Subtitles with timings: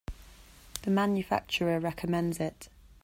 [0.81, 2.69] The manufacturer recommends it.